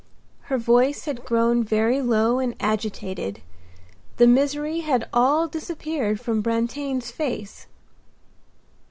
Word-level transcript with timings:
Her 0.49 0.57
voice 0.57 1.05
had 1.05 1.23
grown 1.25 1.63
very 1.63 2.01
low 2.01 2.39
and 2.39 2.55
agitated. 2.59 3.41
The 4.17 4.25
misery 4.25 4.79
had 4.79 5.07
all 5.13 5.47
disappeared 5.47 6.19
from 6.19 6.41
Brantain's 6.41 7.11
face. 7.11 7.67